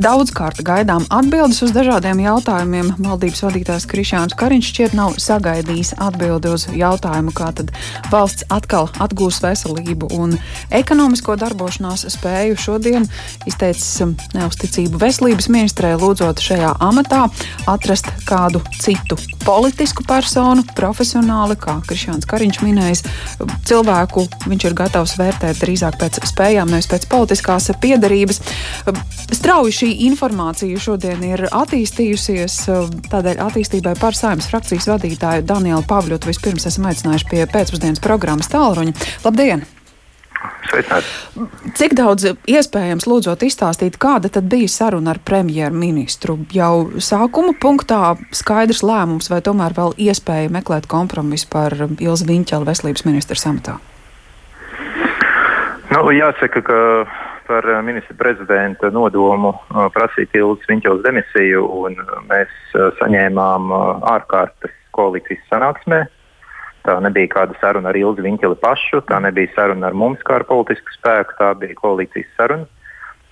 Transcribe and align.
Daudzkārt 0.00 0.62
gaidām 0.64 1.02
atbildes 1.12 1.58
uz 1.60 1.74
dažādiem 1.76 2.22
jautājumiem. 2.22 2.94
Valdības 3.04 3.42
vadītājs 3.44 3.84
Krišāns 3.90 4.36
Kariņš 4.40 4.68
šķiet 4.70 4.94
nav 4.96 5.18
sagaidījis 5.20 5.90
atbildi 6.00 6.48
uz 6.54 6.64
jautājumu, 6.72 7.34
kā 7.36 7.50
tad 7.58 7.68
valsts 8.08 8.46
atkal 8.48 8.88
atgūs 8.96 9.42
veselību 9.44 10.08
un 10.16 10.32
ekonomisko 10.72 11.36
darbošanās 11.42 12.06
spēju. 12.14 12.56
Šodien 12.56 13.04
izteicis 13.44 13.90
um, 14.06 14.14
neusticību 14.32 15.02
veselības 15.02 15.50
ministrē, 15.52 15.92
lūdzot 16.00 16.40
šajā 16.48 16.72
amatā 16.80 17.26
atrast 17.68 18.08
kādu 18.24 18.64
citu 18.80 19.20
politisku 19.44 20.06
personu, 20.08 20.64
profesionāli, 20.80 21.58
kā 21.60 21.76
Krišāns 21.84 22.28
Kariņš 22.30 22.62
minējis, 22.64 23.04
cilvēku 23.68 24.24
viņš 24.48 24.68
ir 24.70 24.78
gatavs 24.80 25.18
vērtēt 25.20 25.60
drīzāk 25.60 26.00
pēc 26.00 26.22
spējām, 26.32 26.72
nevis 26.72 26.88
pēc 26.88 27.04
politiskās 27.12 27.68
piedarības. 27.84 28.40
Strauji 29.30 29.76
šī 29.76 29.89
informācija 30.06 30.78
šodien 30.80 31.24
ir 31.26 31.46
attīstījusies, 31.48 32.60
tādēļ 33.10 33.42
attīstībai 33.46 33.96
par 34.00 34.16
saimnes 34.18 34.48
frakcijas 34.50 34.88
vadītāju 34.90 35.46
Danielu 35.48 35.84
Pavļotu 35.88 36.30
vispirms 36.30 36.68
esam 36.70 36.88
aicinājuši 36.90 37.28
pie 37.30 37.44
pēcpusdienas 37.50 38.02
programmas 38.04 38.50
tālruņa. 38.52 38.96
Labdien! 39.26 39.66
Sveicināti. 40.70 41.08
Cik 41.76 41.94
daudz 41.98 42.30
iespējams 42.48 43.06
lūdzot 43.10 43.42
izstāstīt, 43.44 43.98
kāda 44.00 44.30
tad 44.32 44.48
bija 44.52 44.70
saruna 44.70 45.14
ar 45.14 45.20
premjerministru? 45.24 46.38
Jau 46.54 47.00
sākuma 47.02 47.52
punktā 47.60 48.14
skaidrs 48.36 48.84
lēmums, 48.86 49.28
vai 49.32 49.42
tomēr 49.44 49.76
vēl 49.76 49.96
iespēja 50.08 50.52
meklēt 50.52 50.88
kompromisu 50.90 51.50
par 51.52 51.76
Ilzi 51.98 52.28
Viņķelu 52.30 52.68
veselības 52.70 53.08
ministra 53.08 53.40
samatā? 53.40 53.80
Nu, 55.90 56.04
jāsaka, 56.14 56.60
ka 56.62 56.76
par 57.48 57.66
ministra 57.82 58.14
prezidenta 58.14 58.92
nodomu 58.94 59.50
prasīt 59.90 60.36
Ilzi 60.38 60.68
Viņķelas 60.70 61.02
demisiju, 61.02 61.64
un 61.66 61.96
mēs 62.28 62.52
saņēmām 63.00 63.72
ārkārtas 64.06 64.76
koalīcijas 64.94 65.42
sanāksmē. 65.50 66.04
Tā 66.86 66.94
nebija 67.02 67.32
kāda 67.34 67.58
saruna 67.58 67.90
ar 67.90 67.98
Ilzi 67.98 68.22
Viņķeli 68.22 68.60
pašu, 68.62 69.02
tā 69.10 69.18
nebija 69.24 69.50
saruna 69.56 69.90
ar 69.90 69.98
mums 69.98 70.22
kā 70.22 70.38
ar 70.38 70.46
politisku 70.46 70.94
spēku, 70.94 71.34
tā 71.42 71.50
bija 71.58 71.74
koalīcijas 71.82 72.30
saruna, 72.38 72.70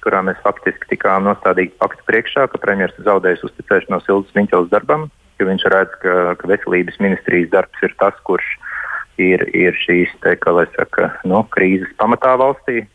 kurā 0.03 0.25
mēs 0.27 0.43
faktiski 0.43 0.97
tikām 0.97 1.31
nostādīti 1.31 1.79
faktu 1.79 2.11
priekšā, 2.11 2.51
ka 2.51 2.59
premjerministrs 2.59 3.07
zaudējis 3.07 3.47
uzticēšanos 3.53 4.11
Ilzas 4.11 4.35
Viņķeles 4.35 4.75
darbam, 4.75 5.07
jo 5.39 5.47
viņš 5.47 5.71
redz, 5.71 5.95
ka, 6.03 6.19
ka 6.43 6.51
veselības 6.51 6.99
ministrijas 7.07 7.55
darbs 7.55 7.87
ir 7.87 7.95
tas, 8.03 8.19
kurš 8.27 8.51
ir, 8.51 8.68
ir 9.57 9.77
šīs 9.85 10.15
te, 10.23 10.37
saka, 10.77 11.11
nu, 11.25 11.43
krīzes 11.55 11.91
pamatā 12.01 12.37
valstī. 12.41 12.87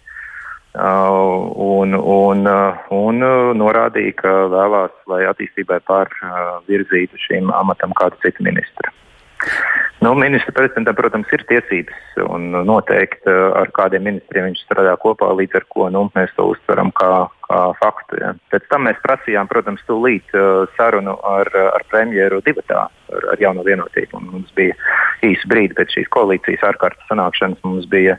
Uh, 0.73 1.53
un, 1.53 1.93
un, 1.93 2.47
uh, 2.49 2.79
un 2.89 3.21
uh, 3.21 3.51
norādīja, 3.53 4.15
ka 4.17 4.31
vēlās, 4.49 4.95
lai 5.05 5.19
attīstībai 5.29 5.77
pārvirzītu 5.85 7.13
uh, 7.13 7.25
šim 7.27 7.51
amatam 7.53 7.93
kādu 7.99 8.17
citu 8.23 8.41
ministru. 8.47 8.89
Nu, 10.03 10.13
ministra 10.13 10.51
prezidentam, 10.51 10.97
protams, 10.97 11.29
ir 11.31 11.45
tiesības 11.47 12.17
un 12.27 12.49
noteikti 12.67 13.29
eh, 13.31 13.43
ar 13.55 13.69
kādiem 13.71 14.03
ministriem 14.03 14.49
viņš 14.49 14.63
strādā 14.65 14.97
kopā, 14.99 15.29
līdz 15.39 15.55
ar 15.59 15.65
ko 15.71 15.87
nu, 15.95 16.01
mēs 16.17 16.33
to 16.35 16.49
uztveram 16.51 16.89
kā, 16.97 17.11
kā 17.47 17.59
faktu. 17.79 18.19
Ja. 18.19 18.33
Pēc 18.51 18.65
tam 18.73 18.83
mēs 18.89 18.99
prasījām, 19.05 19.47
protams, 19.47 19.85
tūlīt 19.87 20.35
uh, 20.35 20.65
sarunu 20.75 21.15
ar, 21.27 21.47
ar 21.77 21.85
premjeru 21.87 22.41
divatā, 22.43 22.81
ar, 22.89 23.27
ar 23.31 23.43
jauno 23.45 23.63
vienotību. 23.63 24.19
Un 24.19 24.27
mums 24.33 24.51
bija 24.57 24.75
īsi 25.23 25.47
brīdi 25.47 25.79
pēc 25.79 25.95
šīs 25.95 26.11
koalīcijas 26.11 26.67
ārkārtas 26.73 27.07
sanākšanas, 27.07 27.63
mums 27.63 27.87
bija 27.87 28.17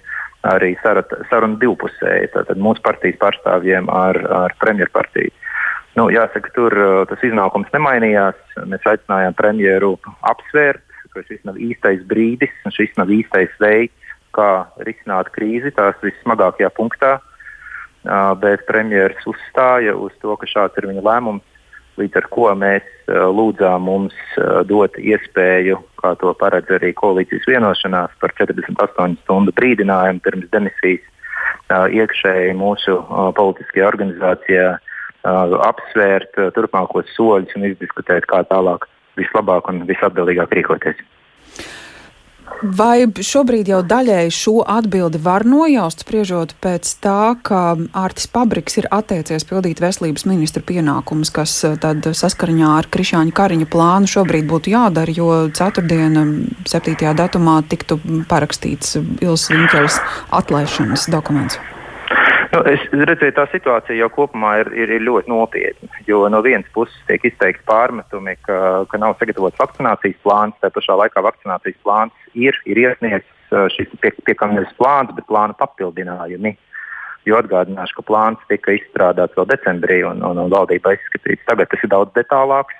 arī 0.55 0.73
saruna 0.81 1.61
divpusēji, 1.61 2.33
tātad 2.33 2.65
mūsu 2.65 2.81
partijas 2.85 3.21
pārstāvjiem 3.21 3.93
ar, 3.93 4.23
ar 4.39 4.57
premjeru 4.65 4.93
partiju. 4.97 5.37
Nu, 6.01 6.09
jāsaka, 6.09 6.49
tur 6.57 6.81
uh, 6.81 6.97
tas 7.13 7.29
iznākums 7.29 7.69
nemainījās. 7.77 8.41
Mēs 8.73 8.89
aicinājām 8.95 9.37
premjeru 9.37 9.95
apsvērt 10.33 10.81
ka 11.15 11.23
šis 11.29 11.43
nav 11.47 11.59
īstais 11.63 12.03
brīdis 12.11 12.53
un 12.67 12.75
šis 12.75 12.93
nav 12.99 13.13
īstais 13.15 13.53
veids, 13.63 14.15
kā 14.35 14.67
risināt 14.87 15.31
krīzi 15.35 15.73
tās 15.77 15.99
vissmagākajā 16.03 16.71
punktā. 16.75 17.17
Bet 18.43 18.67
premjerministrs 18.69 19.31
uzstāja 19.31 19.95
uz 19.97 20.13
to, 20.21 20.35
ka 20.37 20.49
šāds 20.51 20.77
ir 20.81 20.91
viņa 20.91 21.05
lēmums, 21.07 21.47
līdz 21.97 22.19
ar 22.21 22.27
ko 22.35 22.51
mēs 22.59 22.87
lūdzām 23.09 23.87
mums 23.87 24.17
dot 24.69 24.99
iespēju, 24.99 25.79
kā 26.03 26.15
to 26.21 26.35
paredz 26.37 26.73
arī 26.75 26.93
koalīcijas 26.99 27.47
vienošanās 27.49 28.17
par 28.21 28.35
48 28.37 29.21
stundu 29.23 29.55
brīdinājumu 29.57 30.25
pirms 30.25 30.51
demisijas 30.53 31.07
iekšēji 31.71 32.57
mūsu 32.59 32.99
politiskajā 33.39 33.87
organizācijā 33.89 34.67
apsvērt 35.25 36.37
turpmākos 36.57 37.09
soļus 37.17 37.55
un 37.57 37.71
izdiskutēt, 37.71 38.27
kā 38.29 38.43
tālāk 38.51 38.85
vislabāk 39.19 39.69
un 39.73 39.85
visatbildīgāk 39.89 40.57
rīkoties. 40.59 41.03
Vai 42.65 43.05
šobrīd 43.09 43.69
jau 43.69 43.81
daļēji 43.85 44.33
šo 44.33 44.53
atbildi 44.69 45.19
var 45.25 45.45
nojaust, 45.49 46.05
spriežot 46.05 46.55
pēc 46.65 46.93
tā, 47.05 47.35
ka 47.45 47.61
Ārtis 47.97 48.29
Pabriks 48.31 48.79
ir 48.81 48.89
atteicies 48.95 49.45
pildīt 49.49 49.83
veselības 49.85 50.25
ministra 50.29 50.63
pienākumus, 50.65 51.33
kas 51.35 51.57
eh, 51.65 51.77
tad 51.81 52.05
saskariņā 52.05 52.71
ar 52.79 52.89
Krišāņa 52.93 53.37
Kariņa 53.37 53.69
plānu 53.73 54.13
šobrīd 54.15 54.49
būtu 54.49 54.73
jādara, 54.77 55.13
jo 55.17 55.29
ceturtdien, 55.57 56.17
7. 56.69 56.97
datumā, 57.21 57.61
tiktu 57.69 58.01
parakstīts 58.31 58.97
Ilsa 59.25 59.57
Viņķeles 59.57 60.01
atlaišanas 60.41 61.09
dokuments? 61.13 61.61
Nu, 62.55 62.61
es 62.71 62.83
redzēju, 62.93 63.35
tā 63.35 63.45
situācija 63.51 63.97
jau 63.99 64.09
kopumā 64.15 64.53
ir, 64.63 64.69
ir, 64.79 64.91
ir 64.95 65.03
ļoti 65.03 65.31
nopietna. 65.33 65.89
Jo 66.07 66.21
no 66.31 66.39
vienas 66.45 66.69
puses 66.77 66.95
tiek 67.09 67.25
izteikti 67.27 67.65
pārmetumi, 67.67 68.37
ka, 68.47 68.59
ka 68.91 69.01
nav 69.03 69.17
sagatavots 69.19 69.59
vakcinācijas 69.59 70.21
plāns, 70.23 70.55
tā 70.63 70.71
pašā 70.75 70.95
laikā 71.01 71.25
vakcinācijas 71.25 71.81
plāns 71.83 72.29
ir, 72.39 72.55
ir 72.71 72.83
iesniegts 72.85 73.59
šis 73.75 73.91
pie, 73.99 74.13
piekāpjas 74.29 74.71
plāns, 74.79 75.11
bet 75.17 75.27
plāna 75.27 75.57
papildinājumi. 75.59 76.55
Jo 77.27 77.41
atgādināšu, 77.41 77.99
ka 77.99 78.07
plāns 78.13 78.49
tika 78.51 78.77
izstrādāts 78.77 79.35
vēl 79.35 79.51
decembrī 79.51 80.03
un, 80.07 80.23
un, 80.23 80.39
un 80.45 80.53
valdībā 80.53 80.95
izskatīts. 80.95 81.47
Tagad 81.49 81.73
tas 81.73 81.83
ir 81.83 81.91
daudz 81.91 82.15
detālāks. 82.15 82.77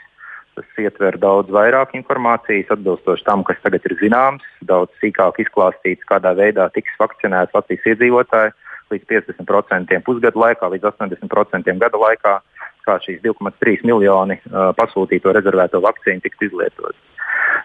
Tas 0.55 0.77
ietver 0.79 1.17
daudz 1.19 1.51
vairāk 1.51 1.97
informācijas, 1.99 2.69
atbilstoši 2.71 3.25
tam, 3.27 3.43
kas 3.43 3.59
tagad 3.65 3.83
ir 3.89 3.97
zināms, 3.99 4.45
daudz 4.63 4.93
sīkāk 5.01 5.41
izklāstīts, 5.43 6.07
kādā 6.07 6.31
veidā 6.39 6.69
tiks 6.77 6.95
vakcinēti 7.01 7.57
Latvijas 7.57 7.89
iedzīvotāji 7.91 8.55
līdz 8.95 9.09
50% 9.11 10.01
pusgadu 10.07 10.43
laikā, 10.45 10.71
līdz 10.75 10.91
80% 10.93 11.79
gada 11.83 12.01
laikā, 12.01 12.37
kā 12.85 12.99
šīs 13.05 13.23
2,3 13.25 13.85
miljoni 13.89 14.39
uh, 14.41 14.71
pasūtīto 14.79 15.33
rezervēto 15.35 15.81
vakcīnu 15.85 16.25
tiks 16.25 16.49
izlietotas. 16.49 16.97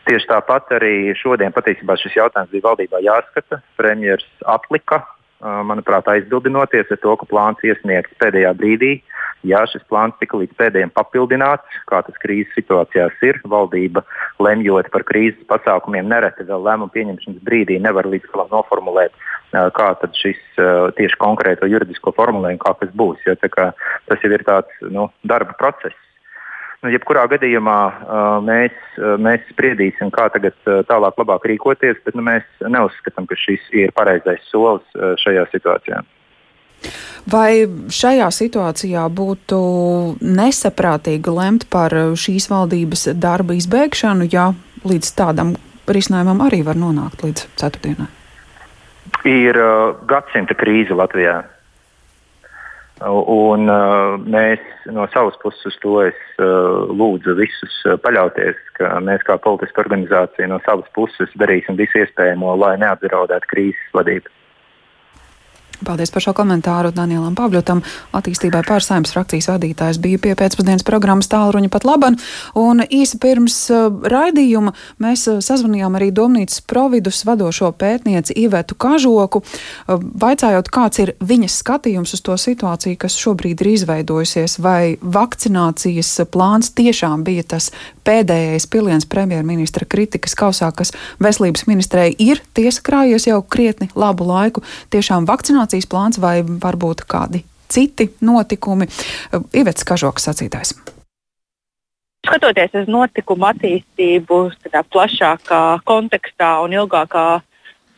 Tieši 0.08 0.30
tāpat 0.30 0.72
arī 0.80 1.14
šodien 1.20 1.54
patiesībā 1.54 1.98
šis 2.00 2.16
jautājums 2.18 2.52
bija 2.54 2.66
valdībā 2.70 3.02
jāskata. 3.04 3.60
Premjerministrs 3.78 4.48
atlika, 4.48 5.04
manuprāt, 5.42 6.08
aizbildinoties 6.12 6.92
ar 6.92 7.00
to, 7.04 7.16
ka 7.20 7.28
plāns 7.30 7.64
iesniegts 7.64 8.18
pēdējā 8.22 8.54
brīdī. 8.60 8.92
Jā, 9.48 9.62
šis 9.72 9.86
plāns 9.88 10.18
tika 10.20 10.36
līdz 10.36 10.58
pēdējiem 10.60 10.92
papildināts, 10.92 11.78
kā 11.88 12.02
tas 12.04 12.18
krīzes 12.20 12.52
situācijās 12.58 13.22
ir. 13.24 13.40
Valdība 13.48 14.04
lemjot 14.44 14.90
par 14.92 15.06
krīzes 15.08 15.48
pasākumiem 15.48 16.10
nereti 16.12 16.44
vēl 16.50 16.66
lēmumu 16.68 16.92
pieņemšanas 16.92 17.46
brīdī 17.48 17.80
nevar 17.80 18.10
līdz 18.12 18.28
galam 18.34 18.52
noformulēt 18.52 19.16
kā 19.50 19.88
šis 20.14 20.40
tieši 20.98 21.18
konkrēto 21.18 21.66
juridisko 21.70 22.14
formulējumu, 22.18 22.62
kā 22.62 22.76
tas 22.80 22.92
būs. 22.94 23.24
Jo, 23.26 23.36
kā, 23.50 23.72
tas 24.08 24.24
jau 24.24 24.32
ir 24.36 24.44
tāds 24.46 24.70
nu, 24.94 25.10
darba 25.24 25.56
process. 25.58 25.96
Nu, 26.80 26.92
jebkurā 26.94 27.26
gadījumā 27.28 27.80
mēs, 28.48 28.76
mēs 29.20 29.44
spriedīsim, 29.52 30.14
kā 30.16 30.30
tagad 30.32 30.56
tālāk 30.88 31.18
labāk 31.20 31.48
rīkoties, 31.52 31.98
bet 32.06 32.16
nu, 32.16 32.24
mēs 32.24 32.46
neuzskatām, 32.64 33.28
ka 33.28 33.36
šis 33.36 33.66
ir 33.76 33.92
pareizais 33.98 34.46
solis 34.48 34.86
šajā 35.20 35.44
situācijā. 35.52 36.00
Vai 37.28 37.68
šajā 37.92 38.30
situācijā 38.32 39.04
būtu 39.12 39.60
nesaprātīgi 40.24 41.34
lemt 41.36 41.68
par 41.74 41.92
šīs 42.16 42.48
valdības 42.48 43.10
darba 43.20 43.58
izbēgšanu, 43.60 44.30
ja 44.32 44.54
līdz 44.88 45.12
tādam 45.20 45.52
risinājumam 45.92 46.46
arī 46.48 46.62
var 46.64 46.80
nonākt 46.80 47.28
līdz 47.28 47.50
ceturtdienai? 47.60 48.08
ir 49.28 49.58
uh, 49.60 49.96
gadsimta 50.08 50.56
krīze 50.58 50.96
Latvijā. 50.96 51.42
Un 53.00 53.70
uh, 53.72 54.18
mēs 54.20 54.60
no 54.92 55.06
savas 55.14 55.38
puses 55.40 55.70
uz 55.70 55.78
to 55.80 55.94
es, 56.04 56.18
uh, 56.36 56.90
lūdzu 56.92 57.38
visus 57.38 57.78
uh, 57.88 57.96
paļauties, 58.04 58.60
ka 58.76 58.98
mēs 59.04 59.24
kā 59.28 59.38
politiska 59.40 59.86
organizācija 59.86 60.50
no 60.52 60.60
savas 60.66 60.90
puses 60.98 61.32
darīsim 61.40 61.80
visu 61.80 62.02
iespējamo, 62.02 62.58
lai 62.60 62.76
neapdraudētu 62.82 63.52
krīzes 63.54 63.96
vadību. 63.96 64.28
Paldies 65.86 66.12
par 66.12 66.24
šo 66.24 66.34
komentāru 66.36 66.92
Danielam 66.92 67.36
Pavļotam. 67.40 67.80
Attīstībai 68.16 68.62
pārsājums 68.68 69.14
frakcijas 69.16 69.48
vadītājs 69.48 70.00
bija 70.04 70.20
pie 70.20 70.34
pēcpusdienas 70.36 70.84
programmas 70.88 71.30
tālruņa 71.32 71.70
pat 71.72 71.86
laban. 71.88 72.18
Un 72.60 72.84
īsi 72.84 73.20
pirms 73.22 73.56
uh, 73.72 73.88
raidījuma 73.88 74.74
mēs 75.00 75.24
uh, 75.32 75.40
sazvanījām 75.44 75.96
arī 75.96 76.10
Domnīcas 76.16 76.60
providus 76.68 77.22
vadošo 77.28 77.72
pētnieci 77.80 78.36
Ivetu 78.44 78.76
Kažoku, 78.76 79.42
uh, 79.44 80.04
vaicājot, 80.24 80.72
kāds 80.74 81.04
ir 81.04 81.14
viņas 81.24 81.62
skatījums 81.64 82.16
uz 82.18 82.26
to 82.28 82.36
situāciju, 82.36 83.00
kas 83.00 83.16
šobrīd 83.20 83.64
ir 83.64 83.72
izveidojusies, 83.78 84.58
vai 84.60 84.98
vakcinācijas 85.00 86.12
plāns 86.34 86.74
tiešām 86.76 87.24
bija 87.28 87.48
tas 87.56 87.72
pēdējais 88.08 88.68
piliens 88.68 89.08
premjerministra 89.10 89.88
kritikas 89.88 90.36
kausā, 90.36 90.74
kas 90.76 90.92
veselības 91.24 91.68
ministrei 91.70 92.12
ir 92.20 92.42
tiesa 92.58 92.84
krājies 92.86 93.30
jau 93.30 93.40
krietni 93.46 93.90
labu 93.96 94.28
laiku. 94.28 94.64
Tiešām 94.94 95.28
vakcinācija 95.30 95.69
vakcinācijas 95.70 95.90
plāns 95.90 96.20
vai 96.20 96.42
varbūt 96.44 97.06
kādi 97.08 97.44
citi 97.70 98.10
notikumi. 98.22 98.88
Ivets 99.54 99.84
Kažoks 99.84 100.26
sacītājs. 100.26 100.74
Skatoties 102.26 102.74
uz 102.76 102.88
notikumu 102.88 103.46
attīstību 103.48 104.52
tādā 104.64 104.84
plašākā 104.84 105.82
kontekstā 105.86 106.62
un 106.64 106.74
ilgākā 106.74 107.42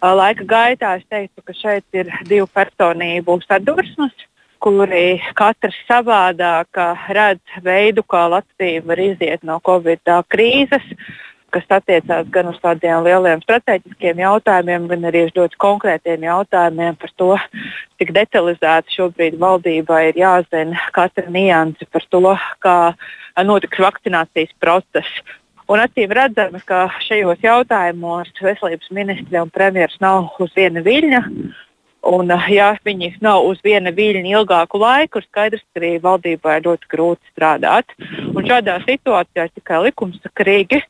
laika 0.02 0.44
gaitā, 0.46 0.98
es 0.98 1.06
teiktu, 1.10 1.42
ka 1.44 1.54
šeit 1.54 1.86
ir 1.94 2.12
divu 2.28 2.48
personību 2.48 3.42
sadursmes, 3.48 4.14
kuri 4.62 5.22
katrs 5.34 5.76
savādāk 5.88 6.78
redz 7.10 7.42
veidu, 7.64 8.04
kā 8.04 8.28
Latvija 8.30 8.84
var 8.86 9.00
iziet 9.00 9.44
no 9.44 9.60
Covid 9.66 10.06
krīzes 10.30 10.86
kas 11.53 11.68
attiecās 11.77 12.30
gan 12.33 12.50
uz 12.51 12.57
tādiem 12.63 13.03
lieliem 13.06 13.42
strateģiskiem 13.44 14.21
jautājumiem, 14.24 14.88
gan 14.92 15.09
arī 15.09 15.25
uz 15.27 15.36
ļoti 15.38 15.59
konkrētiem 15.62 16.25
jautājumiem 16.27 16.98
par 17.01 17.13
to, 17.19 17.30
cik 18.01 18.13
detalizēti 18.15 18.98
šobrīd 18.98 19.38
valdībai 19.42 20.01
ir 20.09 20.21
jāzina 20.24 20.88
katra 20.95 21.27
nianse 21.30 21.88
par 21.92 22.07
to, 22.09 22.36
kā 22.63 22.77
notiks 23.48 23.83
vakcinācijas 23.83 24.56
process. 24.63 25.21
Un 25.71 25.80
acīm 25.80 26.12
redzams, 26.12 26.63
ka 26.68 26.88
šajos 27.06 27.44
jautājumos 27.45 28.31
veselības 28.44 28.89
ministri 28.92 29.39
un 29.39 29.51
premjerministrs 29.53 30.01
nav 30.03 30.42
uz 30.44 30.51
viena 30.57 30.83
viļņa. 30.83 31.21
Un, 32.12 32.33
ja 32.50 32.71
viņi 32.81 33.12
nav 33.21 33.45
uz 33.45 33.59
viena 33.63 33.92
viļņa 33.94 34.31
ilgāku 34.33 34.80
laiku, 34.81 35.21
skaidrs, 35.21 35.62
ka 35.69 35.80
arī 35.83 35.94
valdībai 36.01 36.57
ir 36.57 36.65
ļoti 36.65 36.89
grūti 36.92 37.31
strādāt. 37.31 37.94
Un 38.33 38.48
šādā 38.48 38.80
situācijā 38.88 39.48
tikai 39.53 39.83
likumsakarīgi 39.86 40.81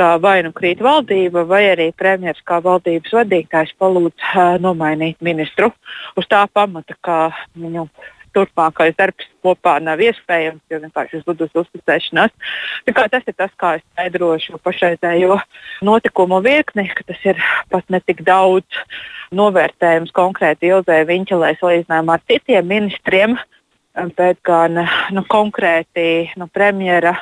ka 0.00 0.14
vai 0.22 0.38
nu 0.46 0.52
krīt 0.56 0.80
valdība, 0.84 1.44
vai 1.48 1.64
arī 1.74 1.90
premjerministrs 1.96 2.46
kā 2.48 2.60
valdības 2.64 3.12
vadītājs 3.18 3.74
palūdz 3.80 4.30
uh, 4.30 4.54
nomainīt 4.62 5.20
ministru 5.24 5.68
uz 6.16 6.28
tā 6.30 6.46
pamata, 6.54 6.96
ka 7.04 7.18
viņu 7.52 7.84
turpmākais 8.34 8.94
darbs 8.98 9.26
kopā 9.44 9.76
nav 9.82 10.00
iespējams, 10.04 10.62
jo 10.70 10.78
vienkārši 10.84 11.22
zudus 11.24 11.54
uzticēšanās. 11.58 12.32
Tas 12.86 13.26
ir 13.26 13.34
tas, 13.34 13.52
kā 13.58 13.74
es 13.78 13.84
skaidrošu 13.90 14.60
pašreizējo 14.62 15.40
notikumu 15.86 16.40
virkni, 16.44 16.86
ka 16.94 17.06
tas 17.10 17.24
ir 17.26 17.40
pat 17.72 17.90
ne 17.90 18.00
tik 18.06 18.22
daudz 18.26 18.84
novērtējums 19.36 20.14
konkrēti 20.14 20.70
Ilzai 20.70 21.02
Viņķelē 21.10 21.56
salīdzinājumā 21.58 22.18
ar 22.18 22.26
citiem 22.30 22.70
ministriem 22.70 23.36
bet 24.16 24.38
gan 24.46 24.78
nu, 25.10 25.24
konkrēti 25.28 26.30
nu, 26.38 26.46
premjera 26.52 27.16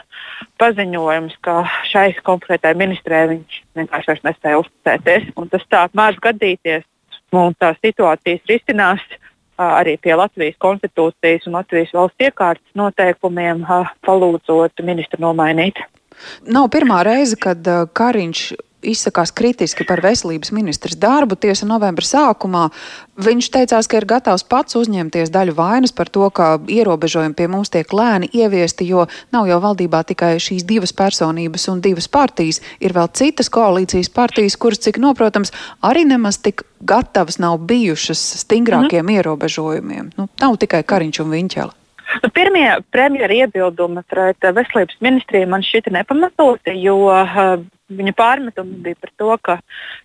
paziņojums, 0.61 1.39
ka 1.45 1.63
šai 1.89 2.11
konkrētai 2.25 2.75
ministrē 2.79 3.25
viņš 3.33 3.63
vienkārši 3.79 4.13
vairs 4.13 4.27
nespēja 4.27 4.61
uzticēties. 4.63 5.31
Tas 5.55 5.67
tā 5.71 5.87
mēdz 5.97 6.21
gadīties, 6.29 6.85
un 7.33 7.57
tās 7.59 7.81
situācijas 7.85 8.45
risinās 8.51 9.05
arī 9.59 9.97
pie 9.99 10.15
Latvijas 10.15 10.59
konstitūcijas 10.63 11.49
un 11.49 11.59
Latvijas 11.59 11.95
valsts 11.95 12.29
iekārtas 12.29 12.79
noteikumiem, 12.79 13.65
palūdzot 14.07 14.85
ministru 14.87 15.25
nomainīt. 15.25 15.81
Nav 16.47 16.69
pirmā 16.75 17.03
reize, 17.07 17.39
kad 17.39 17.67
Kariņš 17.95 18.43
izsakās 18.91 19.33
kritiski 19.37 19.87
par 19.89 20.03
veselības 20.05 20.53
ministrs 20.57 20.99
darbu. 21.01 21.37
Tiesa 21.39 21.69
novembra 21.69 22.07
sākumā 22.07 22.69
viņš 23.19 23.51
teicās, 23.55 23.89
ka 23.91 23.99
ir 24.01 24.07
gatavs 24.09 24.47
pats 24.49 24.79
uzņemties 24.79 25.33
daļu 25.35 25.57
vainas 25.59 25.95
par 25.95 26.11
to, 26.13 26.29
ka 26.31 26.57
ierobežojumi 26.71 27.37
pie 27.39 27.49
mums 27.51 27.73
tiek 27.75 27.93
lēni 27.93 28.31
ieviesti, 28.33 28.87
jo 28.89 29.07
nav 29.35 29.49
jau 29.51 29.61
valdībā 29.65 30.05
tikai 30.09 30.37
šīs 30.43 30.67
divas 30.69 30.95
personības 30.97 31.69
un 31.73 31.83
divas 31.85 32.09
partijas. 32.09 32.63
Ir 32.81 32.95
vēl 32.97 33.11
citas 33.13 33.51
koalīcijas 33.53 34.13
partijas, 34.15 34.59
kuras, 34.61 34.83
cik 34.87 35.01
noprotams, 35.03 35.53
arī 35.83 36.07
nemaz 36.09 36.41
tik 36.43 36.65
gatavas 36.81 37.41
nav 37.43 37.59
bijušas 37.69 38.23
stingrākiem 38.45 39.05
mm 39.05 39.17
ierobežojumiem. 39.19 40.11
Nu, 40.19 40.29
nav 40.41 40.57
tikai 40.61 40.83
Kariņš 40.87 41.23
un 41.25 41.31
Viņķela. 41.33 41.75
Nu, 42.23 42.31
pirmie 42.33 42.67
premjera 42.93 43.35
iebildumi 43.45 44.03
pret 44.09 44.45
veselības 44.57 44.97
ministriju 45.05 45.49
man 45.51 45.65
šķita 45.65 45.93
nepamatoti, 45.93 46.77
jo 46.81 46.97
uh, 47.11 47.59
Viņa 47.89 48.13
pārmetumi 48.13 48.83
bija 48.85 48.99
par 49.01 49.11
to, 49.17 49.29
ka 49.41 49.55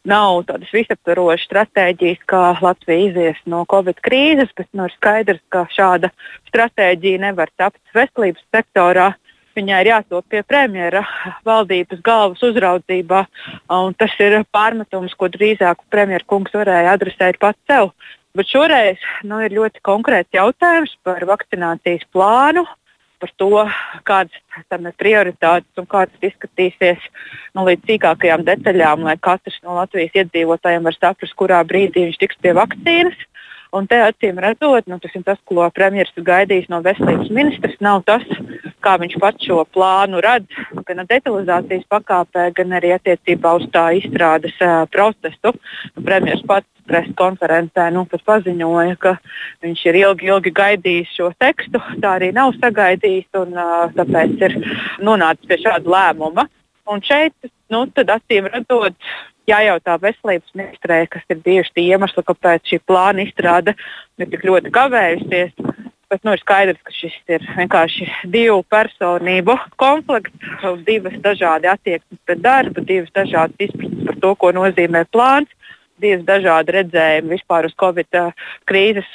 nav 0.07 0.45
tādas 0.47 0.69
visaptvarošas 0.71 1.50
stratēģijas, 1.50 2.21
kā 2.31 2.44
Latvija 2.63 3.09
izies 3.09 3.41
no 3.50 3.65
Covid 3.68 4.00
krīzes, 4.06 4.53
bet 4.56 4.69
nu, 4.71 4.88
ir 4.88 4.95
skaidrs, 4.95 5.41
ka 5.51 5.65
šāda 5.74 6.13
stratēģija 6.47 7.25
nevar 7.25 7.51
tapt 7.59 7.81
veselības 7.95 8.45
sektorā. 8.56 9.12
Viņai 9.53 9.81
ir 9.83 9.89
jātop 9.91 10.25
pie 10.31 10.41
premjera 10.47 11.03
valdības 11.45 12.00
galvas 12.06 12.41
uzraudzībā, 12.47 13.19
un 13.75 13.94
tas 14.00 14.15
ir 14.24 14.39
pārmetums, 14.56 15.13
ko 15.19 15.27
drīzāk 15.30 15.83
premjera 15.94 16.25
kungs 16.25 16.56
varēja 16.56 16.95
adresēt 16.95 17.38
pats 17.44 17.59
sev. 17.69 17.91
Bet 18.33 18.50
šoreiz 18.50 19.03
nu, 19.27 19.44
ir 19.45 19.53
ļoti 19.53 19.83
konkrēts 19.85 20.33
jautājums 20.33 20.95
par 21.06 21.21
vakcinācijas 21.30 22.07
plānu, 22.15 22.63
par 23.24 23.31
to, 23.40 23.52
kādas 24.04 24.64
tam 24.68 24.90
ir 24.90 24.96
prioritātes 25.00 25.80
un 25.80 25.88
kā 25.88 26.04
tas 26.10 26.30
izskatīsies 26.30 27.06
nu, 27.56 27.64
līdz 27.64 27.88
sīkākajām 27.88 28.44
detaļām, 28.50 29.06
lai 29.08 29.16
katrs 29.24 29.62
no 29.64 29.78
Latvijas 29.80 30.18
iedzīvotājiem 30.24 30.90
var 30.90 30.98
saprast, 30.98 31.38
kurā 31.40 31.62
brīdī 31.68 32.10
viņš 32.10 32.20
tiks 32.20 32.42
pie 32.44 32.52
vakcīnas. 32.58 33.30
Un 33.74 33.88
te 33.90 33.98
acīm 34.06 34.38
redzot, 34.44 34.86
nu, 34.86 35.00
tas 35.02 35.16
ir 35.18 35.24
tas, 35.25 35.40
ko 35.50 35.64
premjerministrs 35.74 36.20
ir 36.22 36.28
gaidījis 36.28 36.68
no 36.70 36.84
veselības 36.86 37.31
ministrs. 37.34 37.80
Nav 37.81 38.04
tas, 38.06 38.28
kā 38.86 39.00
viņš 39.02 39.16
pats 39.24 39.48
šo 39.48 39.64
plānu 39.74 40.22
redz, 40.22 40.60
gan 40.86 41.02
detalizācijas 41.10 41.88
pakāpē, 41.90 42.52
gan 42.60 42.76
arī 42.78 42.92
attiecībā 42.94 43.56
uz 43.58 43.66
tā 43.74 43.88
izstrādes 43.98 44.54
uh, 44.62 44.84
procesu. 44.94 45.56
Nu, 45.96 46.04
premjerministrs 46.06 46.46
pats 46.52 46.73
preses 46.88 47.15
konferencē 47.19 47.89
nu, 47.95 48.06
paziņoja, 48.07 48.95
ka 49.01 49.15
viņš 49.63 49.83
ir 49.89 50.00
ilgi, 50.03 50.30
ilgi 50.31 50.53
gaidījis 50.59 51.15
šo 51.18 51.31
tekstu. 51.39 51.81
Tā 52.03 52.18
arī 52.18 52.31
nav 52.35 52.53
sagaidījis, 52.59 53.30
un 53.41 53.56
uh, 53.57 53.85
tāpēc 53.97 54.47
ir 54.47 54.57
nonācis 55.03 55.50
pie 55.50 55.59
šāda 55.63 55.95
lēmuma. 55.95 56.47
Un 56.91 57.00
šeit, 57.03 57.35
nu, 57.71 57.85
acīm 57.88 58.50
redzot, 58.51 58.97
jājautā 59.50 59.97
veselības 60.01 60.56
ministrē, 60.56 61.03
kas 61.12 61.24
ir 61.31 61.39
bijuši 61.45 61.75
tie 61.75 61.88
iemesli, 61.94 62.24
kāpēc 62.27 62.69
šī 62.69 62.80
plāna 62.88 63.25
izstrāde 63.25 63.75
ir 64.19 64.30
tik 64.31 64.45
ļoti 64.47 64.71
kavējusies. 64.74 65.56
Bet 66.13 66.27
nu, 66.27 66.35
ir 66.35 66.41
skaidrs, 66.44 66.81
ka 66.85 66.94
šis 66.94 67.13
ir 67.31 67.45
vienkārši 67.56 68.06
divu 68.30 68.59
personību 68.69 69.56
konflikts, 69.81 70.52
divas 70.85 71.16
dažādi 71.23 71.71
attieksmes 71.71 72.19
pret 72.28 72.44
darbu, 72.44 72.83
divas 72.85 73.09
dažādas 73.16 73.66
izpratnes 73.66 74.06
par 74.11 74.19
to, 74.21 74.33
ko 74.44 74.52
nozīmē 74.54 75.07
plāns, 75.09 75.49
divas 76.02 76.23
dažādi 76.28 76.78
redzējumi 76.78 77.35
vispār 77.35 77.68
uz 77.69 77.76
Covid 77.80 78.21
krīzes 78.69 79.09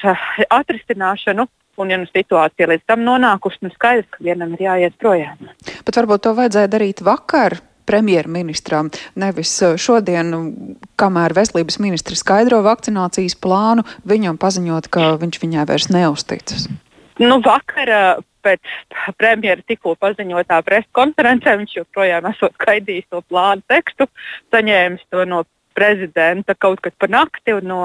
atrisināšanu. 0.61 1.49
Un, 1.79 1.93
ja 1.93 1.99
nu 2.01 2.09
situācija 2.11 2.67
līdz 2.67 2.89
tam 2.91 3.05
nonākusi, 3.07 3.61
nu 3.63 3.71
skaidrs, 3.71 4.09
ka 4.11 4.25
vienam 4.27 4.57
ir 4.57 4.65
jāiet 4.65 4.97
projām. 4.99 5.53
Bet 5.87 5.95
varbūt 5.95 6.25
to 6.25 6.33
vajadzēja 6.35 6.71
darīt 6.73 7.05
vakar, 7.07 7.55
premjerministram. 7.89 8.91
Nevis 9.15 9.53
eh, 9.63 9.77
šodien, 9.81 10.35
kamēr 11.01 11.35
veselības 11.39 11.81
ministrs 11.83 12.23
skaidro 12.25 12.61
vakcinācijas 12.67 13.39
plānu, 13.41 13.87
viņam 14.09 14.41
paziņot, 14.43 14.91
ka 14.93 15.15
viņš 15.23 15.41
viņai 15.45 15.69
vairs 15.71 15.89
neusticas. 15.95 16.69
Nu, 17.23 17.41
vakar 17.45 17.95
eh, 17.95 18.09
pēc 18.45 18.75
premjera 19.21 19.65
tikko 19.67 19.97
paziņotā 20.01 20.61
preses 20.67 20.91
konferencē 20.97 21.57
viņš 21.63 21.79
joprojām 21.81 22.29
esot 22.33 22.59
gaidījis 22.61 23.09
to 23.13 23.23
plānu 23.31 23.65
tekstu, 23.73 24.11
saņēmis 24.55 25.09
to 25.13 25.25
no 25.29 25.45
prezidenta 25.79 26.57
kaut 26.59 26.83
kad 26.85 26.95
pa 26.99 27.09
nakti, 27.11 27.55
un 27.55 27.69
no 27.71 27.83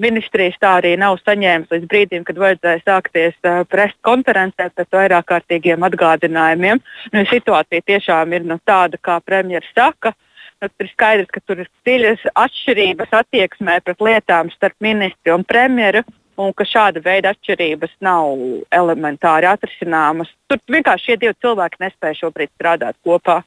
ministrijas 0.00 0.56
tā 0.62 0.78
arī 0.80 0.94
nav 1.00 1.18
saņēmis 1.22 1.74
līdz 1.74 1.88
brīdim, 1.90 2.24
kad 2.28 2.40
vajadzēja 2.40 2.84
sākties 2.84 3.36
uh, 3.44 3.64
preses 3.68 3.98
konferencē 4.06 4.70
pēc 4.72 4.96
vairāk 4.96 5.28
kārtīgiem 5.32 5.84
atgādinājumiem. 5.88 6.80
Nu, 7.12 7.26
situācija 7.28 7.86
tiešām 7.92 8.32
ir 8.38 8.48
nu, 8.48 8.58
tāda, 8.68 9.00
kā 9.00 9.20
premjerministrs 9.24 9.76
saka. 9.76 10.14
Nu, 10.58 10.66
tur 10.68 10.88
ir 10.88 10.90
skaidrs, 10.90 11.30
ka 11.30 11.40
tur 11.46 11.60
ir 11.62 11.68
dziļas 11.86 12.24
atšķirības 12.34 13.12
attieksmē 13.20 13.78
pret 13.86 14.00
lietām 14.02 14.48
starp 14.54 14.74
ministru 14.82 15.36
un 15.38 15.44
premjeru 15.46 16.02
un 16.38 16.54
ka 16.54 16.66
šāda 16.66 17.02
veida 17.02 17.32
atšķirības 17.34 17.96
nav 18.04 18.38
elementāri 18.74 19.48
atrisināmas. 19.50 20.30
Tur 20.50 20.60
vienkārši 20.70 21.10
šie 21.10 21.16
divi 21.24 21.34
cilvēki 21.42 21.82
nespēja 21.82 22.20
šobrīd 22.22 22.52
strādāt 22.54 22.98
kopā. 23.06 23.40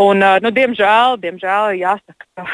Un, 0.00 0.22
nu, 0.42 0.52
diemžēl, 0.54 1.18
diemžēl 1.22 1.80
jāsaka, 1.80 2.26
ka 2.38 2.46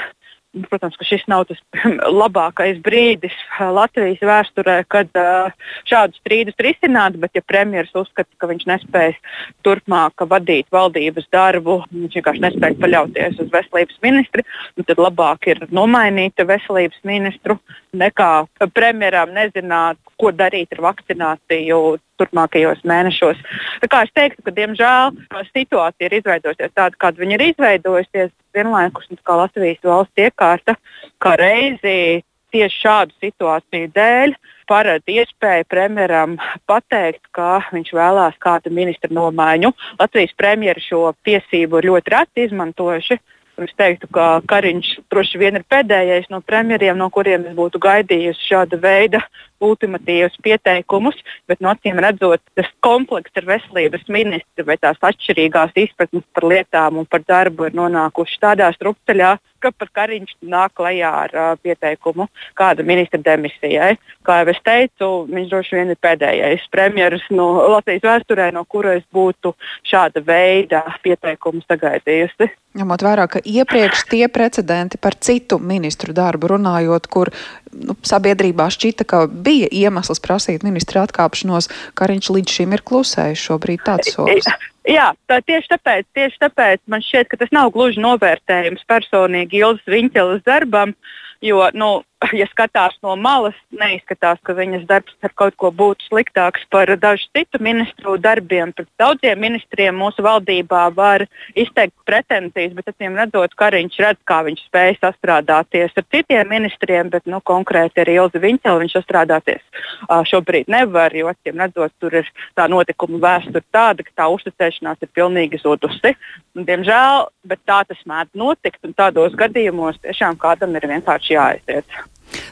protams, 0.70 0.96
ka 0.96 1.06
šis 1.06 1.25
nav 1.30 1.44
tas 1.50 1.60
labākais 2.22 2.80
brīdis 2.84 3.34
Latvijas 3.60 4.22
vēsturē, 4.25 4.78
kad 4.92 5.10
uh, 5.20 5.52
šādus 5.88 6.20
strīdus 6.22 6.58
risināt, 6.62 7.18
bet 7.20 7.36
ja 7.36 7.44
premjerministrs 7.44 8.06
uzskata, 8.06 8.30
ka 8.40 8.50
viņš 8.50 8.66
nespēs 8.70 9.18
turpmāk 9.66 10.26
vadīt 10.30 10.70
valdības 10.75 11.28
darbu, 11.34 11.80
viņš 11.92 12.18
vienkārši 12.20 12.44
nespēja 12.46 12.80
paļauties 12.82 13.40
uz 13.44 13.52
veselības 13.52 14.00
ministri, 14.06 14.46
nu, 14.76 14.86
tad 14.88 15.02
labāk 15.02 15.50
ir 15.52 15.62
nomainīt 15.75 16.40
veselības 16.46 17.02
ministru 17.08 17.58
nekā 17.96 18.32
premjeram 18.76 19.32
nezināt, 19.36 20.00
ko 20.16 20.32
darīt 20.32 20.72
ar 20.76 20.84
vakcināciju 20.90 21.80
turpmākajos 22.20 22.85
mēnešos. 22.88 23.40
Tā 23.82 23.90
kā 23.92 24.04
es 24.06 24.14
teiktu, 24.16 24.44
ka 24.46 24.54
diemžēl 24.56 25.16
situācija 25.52 26.08
ir 26.08 26.18
izveidojusies 26.20 26.75
tāda, 26.75 26.96
kāda 27.00 27.23
viņa 27.23 27.38
ir 27.38 27.46
izveidojusies. 27.52 28.32
Vienlaikus 28.56 29.11
Latvijas 29.28 29.82
valsts 29.85 30.23
iekārta, 30.25 30.78
kā 31.20 31.35
reizi 31.37 32.25
tieši 32.54 32.80
šādu 32.80 33.16
situāciju 33.20 33.90
dēļ 33.92 34.35
paredz 34.70 35.12
iespēju 35.12 35.66
premjeram 35.70 36.37
pateikt, 36.68 37.23
ka 37.37 37.61
viņš 37.73 37.92
vēlās 37.94 38.37
kādu 38.42 38.73
ministru 38.75 39.12
nomaiņu. 39.14 39.73
Latvijas 40.00 40.35
premjeri 40.38 40.82
šo 40.82 41.11
tiesību 41.26 41.85
ļoti 41.87 42.14
reti 42.16 42.46
izmantojuši. 42.49 43.18
Es 43.64 43.73
teiktu, 43.73 44.08
ka 44.12 44.42
Kariņš 44.44 44.88
droši 45.08 45.38
vien 45.40 45.56
ir 45.56 45.62
pēdējais 45.64 46.26
no 46.28 46.42
premjeriem, 46.44 46.99
no 47.00 47.08
kuriem 47.08 47.46
es 47.49 47.54
būtu 47.56 47.80
gaidījusi 47.80 48.50
šāda 48.50 48.76
veida 48.82 49.23
ultimatīvus 49.64 50.36
pieteikumus, 50.44 51.18
bet 51.48 51.62
no 51.64 51.72
acīm 51.72 52.00
redzot, 52.02 52.42
tas 52.58 52.68
komplekss 52.84 53.36
ar 53.40 53.48
veselības 53.48 54.06
ministru 54.12 54.66
vai 54.68 54.78
tās 54.80 55.00
atšķirīgās 55.00 55.76
izpratnes 55.86 56.26
par 56.36 56.48
lietām 56.52 57.02
un 57.02 57.08
par 57.10 57.25
darbu 57.26 57.68
ir 57.68 57.76
nonākuši 57.78 58.40
tādā 58.42 58.70
strupceļā, 58.76 59.36
ka 59.62 59.72
pat 59.72 59.92
Kariņš 59.96 60.36
nāk 60.46 60.75
klajā 60.76 61.12
ar 61.25 61.34
uh, 61.34 61.54
pieteikumu 61.62 62.28
kāda 62.58 62.84
ministra 62.86 63.20
demisijai. 63.22 63.96
Kā 64.26 64.40
jau 64.42 64.52
es 64.52 64.60
teicu, 64.66 65.10
viņš 65.30 65.48
droši 65.52 65.78
vien 65.78 65.92
ir 65.94 66.00
pēdējais 66.02 66.68
premjerministrs 66.72 67.32
no 67.36 67.48
Latvijas 67.72 68.04
vēsturē, 68.04 68.50
no 68.54 68.66
kura 68.68 68.96
es 69.00 69.04
būtu 69.14 69.54
šāda 69.86 70.22
veida 70.26 70.84
pieteikumu 71.04 71.64
sagaidījusi. 71.66 72.50
Ņemot 72.76 73.02
vērā, 73.06 73.25
ka 73.32 73.40
iepriekš 73.40 74.02
tie 74.10 74.26
precedenti 74.28 74.98
par 75.00 75.16
citu 75.16 75.56
ministru 75.56 76.12
darbu 76.16 76.50
runājot, 76.52 77.06
kur 77.08 77.30
nu, 77.72 77.96
sabiedrībā 78.04 78.68
šķita, 78.72 79.06
ka 79.08 79.22
bija 79.46 79.70
iemesls 79.70 80.22
prasīt 80.24 80.66
ministra 80.66 81.06
atkāpšanos, 81.06 81.70
Kariņš 81.98 82.32
līdz 82.36 82.56
šim 82.58 82.74
ir 82.76 82.82
klusējis 82.86 83.44
šobrīd 83.48 83.84
tāds 83.86 84.14
solis. 84.16 84.48
Jā, 84.86 85.10
tā 85.26 85.40
tieši 85.42 85.72
tāpēc, 85.74 86.06
tieši 86.14 86.42
tāpēc 86.44 86.82
man 86.90 87.02
šķiet, 87.02 87.30
ka 87.30 87.40
tas 87.40 87.50
nav 87.54 87.72
gluži 87.74 88.02
novērtējums 88.04 88.86
personīgi 88.86 89.62
Ilzas 89.62 89.90
Viņķelas 89.90 90.44
darbam, 90.46 90.94
jo, 91.42 91.64
nu, 91.74 91.90
ja 92.40 92.46
skatās 92.49 92.96
no 93.04 93.14
malas, 93.20 93.56
neizskatās, 93.76 94.40
ka 94.46 94.54
viņas 94.56 94.87
darbs 94.88 95.14
ar 95.26 95.32
kaut 95.37 95.56
ko 95.61 95.70
būtu 95.75 96.08
sliktāks 96.08 96.64
par 96.73 96.90
dažu 97.00 97.28
citu 97.37 97.61
ministru 97.62 98.16
darbiem. 98.20 98.73
Pret 98.76 98.88
daudziem 99.00 99.40
ministriem 99.40 99.96
mūsu 100.00 100.25
valdībā 100.25 100.87
var 100.96 101.26
izteikt 101.58 101.96
pretenzijas, 102.08 102.75
bet 102.76 102.88
acīm 102.92 103.18
redzot, 103.18 103.54
Kariņš 103.56 104.00
redz, 104.04 104.23
kā 104.28 104.40
viņš 104.46 104.64
spēj 104.64 104.96
sastrādāties 105.02 105.96
ar 105.96 106.06
citiem 106.14 106.49
ministriem, 106.50 107.12
bet 107.12 107.28
nu, 107.28 107.40
konkrēti 107.44 108.04
ar 108.04 108.12
Ilzi 108.12 108.42
Viņķeli 108.42 108.85
viņš 108.85 108.96
sastrādāties 108.99 109.85
šobrīd 110.30 110.73
nevar, 110.73 111.14
jo 111.16 111.30
acīm 111.32 111.61
redzot, 111.61 111.92
tur 112.00 112.20
ir 112.23 112.32
tā 112.56 112.68
notikuma 112.70 113.20
vēsture 113.23 113.64
tāda, 113.75 114.06
ka 114.06 114.23
tā 114.23 114.30
uzticēšanās 114.32 115.04
ir 115.04 115.12
pilnīgi 115.12 115.61
zudusi. 115.62 116.16
Un, 116.56 116.64
diemžēl, 116.64 117.28
bet 117.44 117.61
tā 117.68 117.82
tas 117.88 118.00
mēdz 118.08 118.37
notikt, 118.38 118.80
un 118.87 118.96
tādos 118.96 119.37
gadījumos 119.37 120.00
tiešām 120.04 120.38
kādam 120.40 120.76
ir 120.78 120.88
vienkārši 120.88 121.37
jāaiziet. 121.37 121.99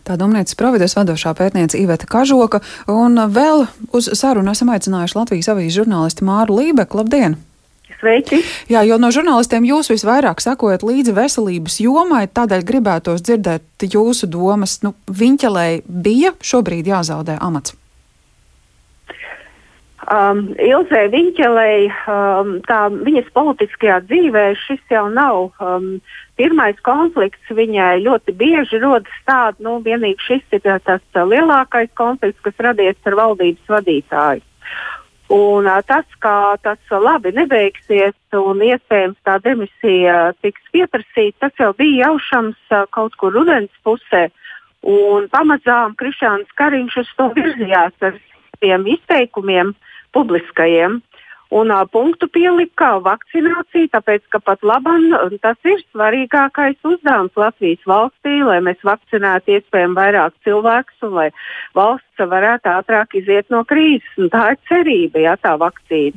Tā 0.05 0.19
domnīcas 0.21 0.59
provides 0.59 0.97
vadošā 0.99 1.35
pētniece 1.39 1.81
Iveta 1.81 2.09
Kažoka, 2.11 2.61
un 2.91 3.19
vēl 3.33 3.67
uz 3.97 4.11
sarunu 4.19 4.53
esam 4.53 4.73
aicinājuši 4.75 5.19
Latvijas 5.19 5.51
avīzes 5.55 5.79
žurnālisti 5.81 6.27
Māru 6.27 6.61
Lībeku. 6.61 7.01
Labdien! 7.01 7.39
Sveiki! 8.01 8.43
Jā, 8.69 8.83
jo 8.85 8.99
no 9.01 9.09
žurnālistiem 9.15 9.65
jūs 9.69 9.89
visvairāk 9.93 10.43
sakojat 10.45 10.85
līdzi 10.85 11.15
veselības 11.17 11.79
jomai, 11.81 12.27
tādēļ 12.29 12.67
gribētos 12.69 13.25
dzirdēt 13.25 13.89
jūsu 13.95 14.29
domas. 14.29 14.81
Nu, 14.85 14.93
Viņķelē 15.09 15.69
bija 15.89 16.35
šobrīd 16.45 16.91
jāzaudē 16.91 17.39
amats. 17.41 17.77
Um, 20.05 20.51
Ilzē 20.61 21.07
Viņķelei, 21.13 21.87
um, 22.11 22.59
tā 22.69 22.81
viņas 22.93 23.31
politiskajā 23.33 24.03
dzīvē 24.05 24.43
šis 24.67 24.83
jau 24.93 25.07
nav 25.09 25.55
um, 25.65 25.87
pirmais 26.37 26.77
konflikts. 26.85 27.49
Viņai 27.49 28.03
ļoti 28.05 28.35
bieži 28.37 28.83
rodas 28.83 29.23
tāda, 29.25 29.57
nu, 29.65 29.79
vienīgi 29.85 30.27
šis 30.27 30.59
ir 30.59 30.67
tas 30.85 31.01
lielākais 31.15 31.89
konflikts, 31.97 32.43
kas 32.45 32.61
radies 32.67 33.01
ar 33.09 33.17
valdības 33.23 33.73
vadītāju. 33.77 34.45
Un 35.33 35.71
uh, 35.71 35.81
tas, 35.89 36.05
kā 36.21 36.59
tas 36.61 36.93
labi 36.93 37.33
nebeigsies 37.33 38.37
un 38.37 38.61
iespējams 38.67 39.17
tā 39.25 39.39
demisija 39.41 40.35
tiks 40.45 40.69
pieprasīta, 40.75 41.49
tas 41.49 41.65
jau 41.65 41.73
bija 41.79 42.11
jaušams 42.11 42.61
uh, 42.75 42.85
kaut 42.93 43.17
kur 43.17 43.33
rudens 43.33 43.73
pusē. 43.87 44.29
Un 44.85 45.31
pamazām 45.33 45.97
Krišāns 45.97 46.51
Kariņš 46.61 47.01
uz 47.01 47.17
to 47.17 47.33
virzījās 47.39 47.97
ar 48.05 48.21
saviem 48.65 48.87
izteikumiem. 48.87 49.75
Publiskajiem. 50.13 51.03
Un 51.51 51.71
uh, 51.71 51.85
punktu 51.91 52.27
pielika 52.33 52.97
vakcinācija, 53.05 53.91
tāpēc 53.93 54.23
ka 54.33 54.41
pat 54.41 54.63
labam 54.63 55.11
tas 55.43 55.59
ir 55.67 55.83
svarīgākais 55.93 56.79
uzdevums 56.83 57.35
Latvijas 57.37 57.83
valstī, 57.87 58.41
lai 58.47 58.61
mēs 58.65 58.81
vakcinētu 58.83 59.59
iespējami 59.59 59.99
vairāk 59.99 60.35
cilvēkus 60.47 61.05
un 61.07 61.15
lai 61.19 61.29
valsts 61.75 62.31
varētu 62.31 62.71
ātrāk 62.73 63.15
iziet 63.21 63.51
no 63.51 63.65
krīzes. 63.67 64.09
Un 64.19 64.31
tā 64.33 64.55
ir 64.55 64.59
cerība, 64.71 65.21
ja 65.27 65.37
tā 65.37 65.55
vakcīna. 65.61 66.17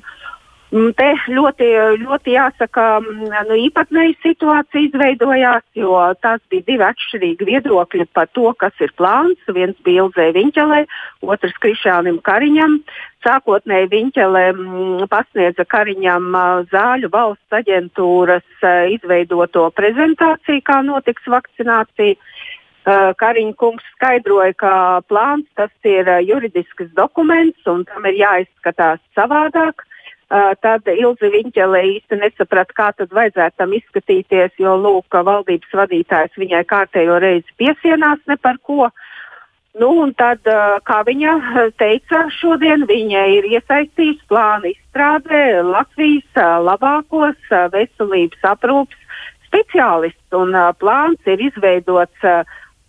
Mm, 0.67 0.89
te 0.99 1.05
ļoti, 1.31 1.67
ļoti 2.01 2.33
jāsaka, 2.33 2.85
mm, 2.99 3.29
nu, 3.47 3.55
īpatnēja 3.69 4.17
situācija 4.19 4.89
izveidojās, 4.89 5.63
jo 5.79 5.95
tās 6.19 6.41
bija 6.51 6.65
divi 6.67 6.83
atšķirīgi 6.83 7.47
viedokļi 7.47 8.07
par 8.11 8.27
to, 8.35 8.51
kas 8.59 8.75
ir 8.83 8.91
plāns. 8.99 9.39
Viens 9.47 9.79
bija 9.87 10.03
Ilzē 10.03 10.27
Viņķelē, 10.35 10.81
otrs 11.23 11.55
Krišānam 11.63 12.19
Kariņam. 12.19 12.81
Sākotnēji 13.23 13.91
Viņķelē 13.95 14.43
mm, 14.57 15.07
pasniedza 15.07 15.63
Kariņam 15.63 16.35
zāļu 16.73 17.13
valsts 17.15 17.59
aģentūras 17.61 18.67
izveidoto 18.91 19.69
prezentāciju, 19.71 20.67
kā 20.67 20.83
notiks 20.83 21.31
vakcinācija. 21.31 22.19
Kariņa 22.87 23.55
kungs 23.59 23.87
skaidroja, 23.95 24.53
ka 24.55 24.73
plāns 25.07 25.47
tas 25.59 25.71
ir 25.87 26.07
juridisks 26.27 26.91
dokuments 26.95 27.67
un 27.67 27.83
tam 27.87 28.07
ir 28.07 28.19
jāizskatās 28.19 28.99
savādāk. 29.15 29.86
Tad 30.27 30.89
Ilzi 30.91 31.29
Viņķele 31.31 31.81
īsti 31.93 32.17
nesaprata, 32.19 32.73
kā 32.75 32.87
tad 32.97 33.13
vajadzētu 33.15 33.61
tam 33.61 33.75
izskatīties, 33.77 34.57
jo 34.59 34.73
lūk, 34.75 35.15
valdības 35.15 35.77
vadītājs 35.79 36.35
viņai 36.35 36.65
kārtējo 36.67 37.19
reizi 37.23 37.55
piesienās 37.55 38.19
ne 38.27 38.35
par 38.35 38.59
ko. 38.59 38.89
Nu, 39.77 39.91
un 40.03 40.11
tad, 40.17 40.41
kā 40.89 40.99
viņa 41.07 41.37
teica 41.79 42.25
šodien, 42.33 42.83
viņa 42.89 43.23
ir 43.37 43.47
iesaistījusi 43.53 44.25
plānu 44.27 44.73
izstrādē 44.73 45.61
Latvijas 45.63 46.43
labākos 46.65 47.51
veselības 47.71 48.47
aprūpas 48.51 49.19
speciālistus, 49.47 50.33
un 50.35 50.57
plāns 50.81 51.29
ir 51.29 51.45
izveidots 51.45 52.25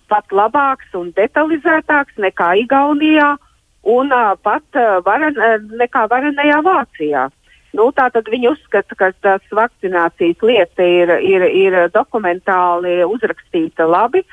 pat 0.09 0.33
labāks 0.33 0.91
un 0.97 1.13
detalizētāks 1.15 2.19
nekā 2.19 2.55
Igaunijā 2.65 3.37
un 3.83 4.13
uh, 4.13 4.35
pat 4.43 4.65
uh, 4.77 4.99
varen, 5.07 5.37
nekā 5.79 6.07
varenajā 6.11 6.63
Vācijā. 6.67 7.29
Nu, 7.77 7.91
Tātad 7.93 8.29
viņi 8.33 8.49
uzskata, 8.51 8.97
ka 8.97 9.11
tas 9.23 9.45
vakcinācijas 9.53 10.41
lieta 10.43 10.83
ir, 10.83 11.13
ir, 11.21 11.45
ir 11.53 11.77
dokumentāli 11.93 13.03
uzrakstīta 13.05 13.87
labi. 13.87 14.25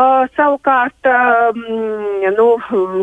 Uh, 0.00 0.24
savukārt, 0.38 1.10
um, 1.10 1.60
nu, 2.38 2.46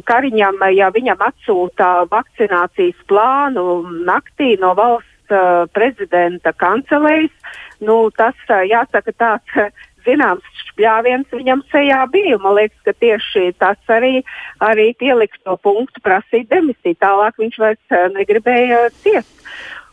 Kariņam, 0.07 0.57
ja 0.73 0.89
viņam 0.95 1.21
atsūta 1.27 2.07
vakcinācijas 2.09 2.97
plānu 3.07 3.83
naktī 4.07 4.55
no 4.59 4.73
valsts 4.77 5.13
prezidenta 5.75 6.53
kancelējas, 6.55 7.33
nu, 7.83 8.07
tas, 8.15 8.37
jāsaka, 8.47 9.11
tāds 9.19 9.57
zināms 10.07 10.61
špļāviens 10.71 11.33
viņam 11.33 11.63
sejā 11.71 12.03
bija. 12.13 12.37
Man 12.43 12.57
liekas, 12.57 12.77
ka 12.85 12.93
tieši 12.97 13.51
tas 13.61 13.91
arī, 13.91 14.21
arī 14.63 14.91
pieliks 14.99 15.41
to 15.43 15.57
punktu 15.63 16.03
prasīt 16.05 16.47
demisiju. 16.53 16.99
Tālāk 17.01 17.41
viņš 17.41 17.59
vairs 17.61 17.95
uh, 17.95 18.07
negribēja 18.15 18.87
ciest. 19.03 19.33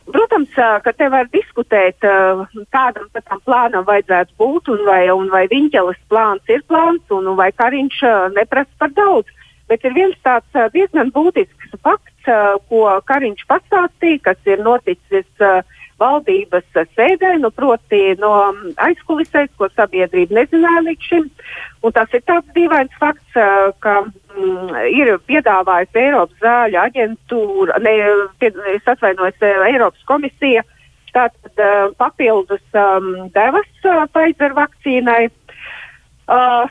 Protams, 0.05 0.53
uh, 0.61 0.77
ka 0.85 0.93
te 0.93 1.09
var 1.13 1.31
diskutēt, 1.33 2.05
uh, 2.05 2.45
kādam 2.75 3.09
tam 3.17 3.41
plānam 3.47 3.87
vajadzētu 3.89 4.37
būt, 4.41 4.69
un 4.75 4.85
vai, 4.89 5.03
un 5.13 5.31
vai 5.33 5.47
Viņķeles 5.53 6.03
plāns 6.13 6.53
ir 6.53 6.65
plāns, 6.69 7.05
un 7.15 7.33
vai 7.39 7.51
Kariņš 7.57 8.03
neprasa 8.37 8.83
par 8.83 8.93
daudz. 8.97 9.33
Bet 9.65 9.85
ir 9.89 9.95
viens 9.97 10.19
tāds 10.21 10.59
diezgan 10.75 11.09
būtisks 11.15 11.79
fakts, 11.81 12.29
ko 12.69 12.83
Kariņš 13.09 13.47
pastāstīja, 13.49 14.21
kas 14.29 14.51
ir 14.53 14.61
noticis 14.61 15.25
valdības 16.01 16.67
sēdē, 16.97 17.37
nu, 17.43 17.51
proti 17.55 18.15
no 18.21 18.33
aizkulisēs, 18.83 19.53
ko 19.59 19.69
sabiedrība 19.73 20.41
nezināja 20.41 20.85
līdz 20.89 21.09
šim. 21.09 21.31
Un 21.85 21.95
tas 21.97 22.13
ir 22.17 22.25
tāds 22.27 22.51
dīvains 22.57 22.95
fakts, 23.01 23.39
ka 23.85 23.95
mm, 24.05 24.77
ir 24.91 25.15
piedāvājusi 25.29 26.01
Eiropas 26.03 26.45
zāļu 26.45 26.81
aģentūra, 26.83 27.81
ne, 27.85 27.97
es 28.75 28.95
atvainojos, 28.95 29.43
Eiropas 29.69 30.07
komisija, 30.09 30.65
tātad 31.15 31.63
uh, 31.63 31.91
papildus 31.99 32.63
um, 32.75 33.29
devas 33.35 33.69
uh, 33.87 34.05
Pfizer 34.11 34.57
vakcīnai. 34.57 35.29
Uh, 36.25 36.65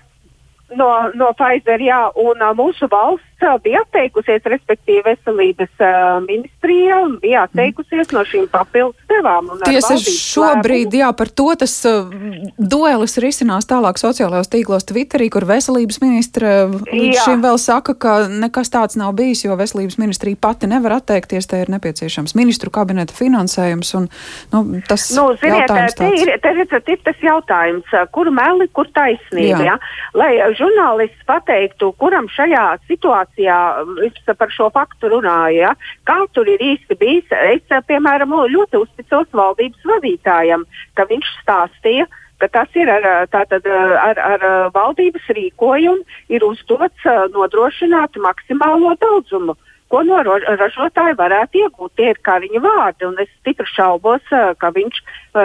no, 0.76 0.90
no 1.16 1.32
Pfizer, 1.38 1.82
jā, 1.84 2.02
un 2.20 2.42
uh, 2.42 2.52
mūsu 2.58 2.90
valsts 2.92 3.33
uh, 3.44 3.58
bija 3.64 3.84
atteikusies, 3.84 4.44
respektīvi 4.50 5.04
veselības 5.06 5.72
uh, 5.84 6.18
ministrija 6.26 7.00
bija 7.22 7.46
atteikusies 7.48 8.08
mm. 8.08 8.16
no 8.16 8.24
šīm 8.30 8.48
papildus 8.52 9.10
devām. 9.10 9.52
Tiesa 9.66 9.98
šobrīd, 10.00 10.90
lēmumu. 10.90 11.02
jā, 11.02 11.10
par 11.20 11.32
to 11.32 11.48
tas 11.60 11.76
uh, 11.90 12.12
duelis 12.58 13.18
risinās 13.22 13.68
tālāk 13.70 14.00
sociālajos 14.02 14.52
tīklos 14.54 14.88
Twitterī, 14.90 15.30
kur 15.34 15.48
veselības 15.50 16.00
ministra 16.04 16.54
jā. 16.90 17.26
šim 17.26 17.44
vēl 17.46 17.60
saka, 17.62 17.96
ka 17.96 18.16
nekas 18.32 18.72
tāds 18.74 19.00
nav 19.00 19.14
bijis, 19.20 19.46
jo 19.46 19.58
veselības 19.60 20.00
ministrija 20.02 20.40
pati 20.40 20.70
nevar 20.72 20.98
atteikties, 21.00 21.50
te 21.50 21.62
ir 21.64 21.72
nepieciešams 21.74 22.36
ministru 22.40 22.74
kabineta 22.74 23.16
finansējums, 23.16 23.94
un 24.00 24.10
nu, 24.54 24.64
tas 24.88 25.10
nu, 25.18 25.30
ziniet. 25.42 25.72
Te 25.98 26.10
ir, 26.18 26.34
te 26.42 26.54
te 26.74 26.96
ir 26.96 27.02
tas 27.06 27.20
jautājums, 27.24 27.90
kur 28.16 28.30
meli, 28.34 28.68
kur 28.74 28.90
taisnība, 28.96 29.62
jā. 29.62 29.74
Jā? 29.74 29.78
lai 30.18 30.32
žurnālists 30.58 31.26
pateiktu, 31.30 31.92
kuram 32.00 32.28
šajā 32.32 32.66
situācijā 32.90 33.33
es 33.38 34.36
par 34.38 34.52
šo 34.54 34.70
faktu 34.74 35.10
runāju, 35.10 35.64
ja? 35.64 35.74
kā 36.06 36.20
tur 36.34 36.48
ir 36.48 36.62
īsti 36.62 36.98
bijis. 37.00 37.32
Es, 37.32 37.66
piemēram, 37.88 38.36
ļoti 38.54 38.78
uzticos 38.78 39.28
valdības 39.34 39.88
vadītājam, 39.90 40.66
ka 40.96 41.08
viņš 41.10 41.32
stāstīja, 41.42 42.08
ka 42.40 42.48
tas 42.48 42.70
ir 42.76 42.90
ar, 42.92 43.28
tātad, 43.32 43.66
ar, 43.66 44.20
ar 44.20 44.48
valdības 44.76 45.30
rīkojumu, 45.38 46.04
ir 46.30 46.44
uzdots 46.44 47.06
nodrošināt 47.34 48.20
maksimālo 48.22 48.96
daudzumu. 49.02 49.56
Ko 49.94 50.02
no 50.02 50.18
ražotāja 50.26 51.14
varētu 51.20 51.60
iegūt? 51.62 51.92
Tie 51.98 52.08
ir 52.10 52.20
kā 52.26 52.40
viņa 52.42 52.62
vārdi, 52.64 53.06
un 53.06 53.20
es 53.22 53.30
stipri 53.40 53.70
šaubos, 53.70 54.26
ka 54.58 54.72
viņš 54.74 55.04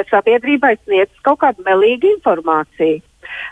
sabiedrībai 0.09 0.78
sniedz 0.80 1.12
kaut 1.26 1.42
kādu 1.42 1.66
melīgu 1.66 2.14
informāciju. 2.16 3.02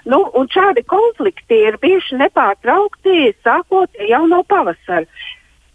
Nu, 0.07 0.21
šādi 0.53 0.85
konflikti 0.87 1.63
ir 1.69 1.81
bijuši 1.83 2.21
nepārtraukti 2.21 3.33
sākot 3.45 3.91
jau 4.09 4.23
no 4.31 4.43
pavasara. 4.49 5.07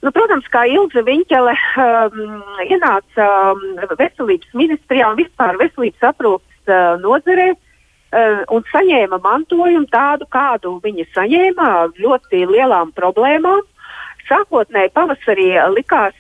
Nu, 0.02 0.10
protams, 0.10 0.48
kā 0.50 0.64
Ilze 0.66 1.04
Viņķele 1.06 1.52
um, 1.54 2.40
ienāca 2.66 3.28
um, 3.52 3.60
veselības 4.00 4.56
ministrijā 4.58 5.12
un 5.12 5.20
vispār 5.20 5.60
veselības 5.62 6.08
aprūpas 6.10 6.72
uh, 6.72 6.96
nozarē 7.04 7.52
uh, 7.54 8.40
un 8.50 8.66
saņēma 8.72 9.20
mantojumu 9.22 9.86
tādu, 9.94 10.26
kādu 10.34 10.80
viņa 10.82 11.06
saņēma, 11.14 11.68
ļoti 12.02 12.42
lielām 12.50 12.96
problēmām. 12.98 13.62
Sākotnēji 14.32 14.94
pavasarī 14.96 15.50
likās, 15.76 16.16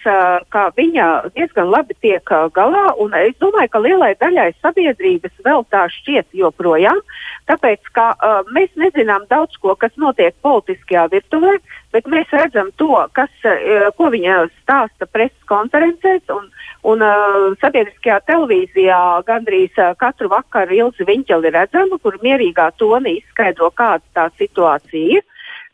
ka 0.51 0.63
viņa 0.75 1.05
diezgan 1.31 1.69
labi 1.71 1.95
tiek 2.03 2.33
galā, 2.51 2.89
un 2.99 3.13
es 3.15 3.37
domāju, 3.39 3.71
ka 3.71 3.79
lielai 3.79 4.09
daļai 4.19 4.49
sabiedrības 4.59 5.37
vēl 5.45 5.63
tā 5.71 5.85
šķiet 5.93 6.35
joprojām, 6.35 6.99
tāpēc, 7.47 7.87
ka 7.95 8.09
uh, 8.17 8.41
mēs 8.51 8.67
nezinām 8.75 9.29
daudz 9.31 9.55
ko, 9.63 9.77
kas 9.79 9.95
notiek 9.95 10.35
politiskajā 10.43 11.05
virtuvē, 11.13 11.55
bet 11.95 12.11
mēs 12.11 12.35
redzam 12.35 12.73
to, 12.75 12.91
kas, 13.15 13.31
uh, 13.47 13.87
ko 13.95 14.11
viņa 14.11 14.43
stāsta 14.59 15.07
preses 15.07 15.47
konferencēs 15.47 16.35
un, 16.35 16.51
un 16.91 17.07
uh, 17.07 17.49
sabiedriskajā 17.63 18.19
televīzijā 18.27 19.01
gandrīz 19.27 19.79
uh, 19.79 19.95
katru 19.99 20.33
vakaru 20.35 20.81
Ilzi 20.83 21.07
Viņķeli 21.07 21.55
redzama, 21.55 21.99
kur 22.03 22.19
mierīgā 22.23 22.73
tonī 22.75 23.21
izskaidro, 23.21 23.71
kāda 23.71 24.03
tā 24.19 24.31
situācija 24.35 25.21
ir. 25.21 25.27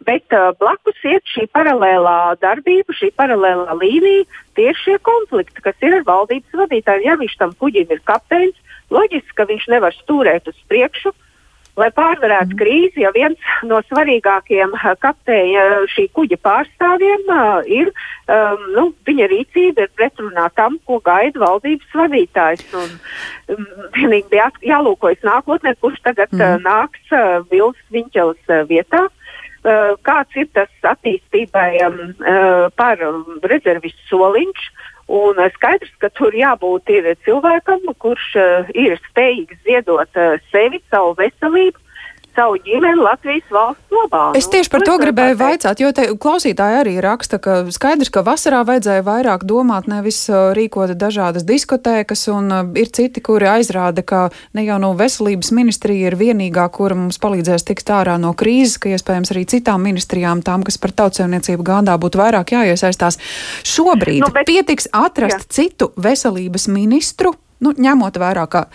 Bet 0.05 0.29
uh, 0.35 0.51
blakus 0.59 0.97
iet 1.09 1.25
šī 1.33 1.47
paralēlā 1.55 2.37
darbība, 2.41 2.93
šī 2.93 3.09
paralēlā 3.17 3.73
līnija, 3.79 4.27
tieši 4.57 4.83
šie 4.83 4.97
konflikti, 5.01 5.63
kas 5.65 5.77
ir 5.81 5.97
ar 5.99 6.05
valdības 6.05 6.59
vadītāju. 6.61 7.05
Ja 7.07 7.15
viņš 7.17 7.37
tam 7.39 7.55
kuģim 7.57 7.95
ir 7.95 8.03
kapteinis, 8.05 8.75
loģiski, 8.93 9.33
ka 9.37 9.47
viņš 9.49 9.65
nevar 9.73 9.97
stūrēt 9.97 10.51
uz 10.51 10.59
priekšu, 10.69 11.15
lai 11.77 11.89
pārvarētu 11.97 12.53
mm. 12.53 12.59
krīzi, 12.61 13.03
ja 13.03 13.11
viens 13.13 13.49
no 13.65 13.81
svarīgākajiem 13.89 14.77
uh, 14.77 14.85
kapteiņa 15.01 15.65
uh, 15.65 15.89
šī 15.93 16.07
kuģa 16.13 16.39
pārstāvjiem 16.45 17.27
uh, 17.33 17.59
ir, 17.65 17.91
um, 18.29 18.63
nu, 18.77 18.87
viņa 19.09 19.29
rīcība 19.33 19.85
ir 19.85 19.93
pretrunā 19.97 20.47
tam, 20.57 20.77
ko 20.85 21.01
gaida 21.01 21.41
valdības 21.41 21.99
vadītājs. 22.03 22.65
Un, 22.77 22.97
um, 23.53 23.69
vienīgi 23.97 24.29
bija 24.29 24.49
jālūkojas 24.61 25.25
nākotnē, 25.25 25.73
kurš 25.81 26.01
tagad 26.05 26.33
mm. 26.37 26.41
uh, 26.45 26.65
nāks 26.65 27.13
uh, 27.17 27.45
Vils 27.49 27.81
Viņķels 27.93 28.45
uh, 28.45 28.65
vietā. 28.69 29.07
Eh, 29.07 29.16
kāds 30.07 30.37
ir 30.39 30.47
tas 30.55 30.69
attīstībai 30.93 31.71
uh, 31.83 32.67
par 32.75 33.01
rezervistu 33.43 34.07
soliņš. 34.11 34.69
Un 35.07 35.39
uh, 35.39 35.49
skaidrs, 35.55 35.93
ka 36.03 36.11
tur 36.15 36.35
jābūt 36.35 36.91
cilvēkam, 37.25 37.85
kurš 38.03 38.29
ir 38.75 38.97
spējīgs 39.09 39.63
ziedot 39.67 40.21
sevi, 40.51 40.81
savu 40.91 41.15
veselību, 41.19 41.79
savu 42.37 42.57
ģimeni 42.61 43.01
Latvijas 43.01 43.49
valsts 43.53 43.93
labā. 43.93 44.23
Es 44.37 44.45
nu, 44.47 44.53
tieši 44.53 44.71
par 44.73 44.85
to 44.85 44.95
gribēju 45.01 45.37
vaicāt, 45.39 45.81
jo 45.81 45.89
te 45.95 46.05
klausītāji 46.13 46.79
arī 46.83 46.93
raksta, 47.03 47.39
ka 47.41 47.59
skaidrs, 47.73 48.11
ka 48.13 48.23
vasarā 48.25 48.61
vajadzēja 48.67 49.05
vairāk 49.07 49.45
domāt, 49.49 49.89
nevis 49.89 50.19
uh, 50.29 50.51
rīkot 50.57 50.93
dažādas 50.99 51.45
diskotēkas, 51.47 52.27
un 52.33 52.53
uh, 52.53 52.61
ir 52.77 52.91
citi, 52.93 53.23
kuri 53.25 53.49
aizrāda, 53.57 54.05
ka 54.05 54.27
ne 54.57 54.67
jau 54.67 54.77
no 54.83 54.93
veselības 54.97 55.51
ministrija 55.57 56.11
ir 56.11 56.17
vienīgā, 56.19 56.67
kura 56.73 56.97
mums 56.99 57.19
palīdzēs 57.23 57.65
tikt 57.67 57.91
ārā 57.97 58.19
no 58.21 58.35
krīzes, 58.37 58.77
ka 58.83 58.93
iespējams 58.93 59.33
arī 59.33 59.47
citām 59.49 59.83
ministrijām, 59.87 60.45
tām, 60.45 60.65
kas 60.67 60.77
par 60.81 60.93
tautsēmniecību 61.01 61.65
gādā, 61.65 61.97
būtu 62.01 62.21
vairāk 62.21 62.53
jāiesaistās. 62.57 63.17
Šobrīd 63.67 64.21
nu, 64.23 64.31
bet, 64.35 64.49
pietiks 64.49 64.91
atrast 64.95 65.47
jā. 65.47 65.53
citu 65.61 65.91
veselības 65.97 66.69
ministru, 66.69 67.33
nu, 67.65 67.73
ņemot 67.73 68.21
vērā, 68.21 68.45
ka 68.51 68.67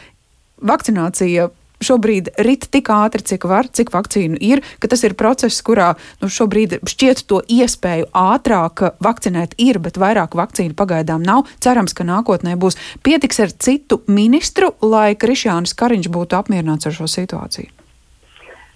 vakcinācija 0.63 1.51
šobrīd 1.85 2.33
rit 2.47 2.69
tik 2.73 2.91
ātri, 2.93 3.25
cik 3.27 3.47
var, 3.51 3.69
cik 3.69 3.93
vakcīnu 3.95 4.41
ir, 4.41 4.63
ka 4.83 4.91
tas 4.93 5.05
ir 5.07 5.17
process, 5.19 5.63
kurā 5.65 5.93
nu, 6.23 6.31
šobrīd 6.33 6.79
šķiet 6.89 7.25
to 7.31 7.43
iespēju 7.47 8.09
ātrāk 8.17 8.85
vakcinēt 9.03 9.57
ir, 9.63 9.81
bet 9.83 10.01
vairāk 10.01 10.37
vakcīnu 10.39 10.77
pagaidām 10.79 11.25
nav. 11.27 11.47
Cerams, 11.63 11.95
ka 11.97 12.07
nākotnē 12.09 12.57
būs 12.61 12.79
pietiks 13.05 13.43
ar 13.45 13.53
citu 13.53 14.03
ministru, 14.09 14.73
lai 14.83 15.13
Krišjānis 15.19 15.77
Kariņš 15.79 16.11
būtu 16.13 16.39
apmierināts 16.39 16.89
ar 16.91 16.97
šo 16.97 17.11
situāciju. 17.11 17.71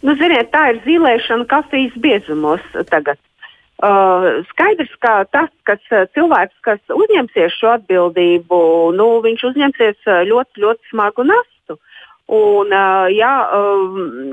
Nu, 0.06 0.14
ziniet, 0.20 0.52
tā 0.52 0.68
ir 0.70 0.82
zīmēšana 0.84 1.48
kafijas 1.50 1.96
biezumos 1.98 2.62
tagad. 2.90 3.18
Uh, 3.76 4.40
skaidrs, 4.48 4.92
ka 5.04 5.26
tas, 5.28 5.50
kas 5.68 5.82
cilvēks, 6.16 6.54
kas 6.64 6.80
uzņemsies 6.94 7.58
šo 7.58 7.74
atbildību, 7.74 8.60
nu, 8.96 9.08
viņš 9.24 9.44
uzņemsies 9.50 10.08
ļoti, 10.30 10.62
ļoti 10.64 10.92
smagu 10.92 11.26
nastu. 11.28 11.55
Un, 12.26 12.72
jā, 13.14 13.34